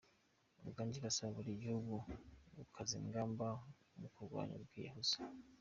Uganda 0.69 0.93
irasaba 0.97 1.35
buri 1.37 1.61
gihugu 1.63 1.93
gukaza 2.57 2.93
ingamba 3.01 3.47
mu 3.99 4.07
kurwanya 4.13 4.53
ubwiyahuzi 4.57 5.17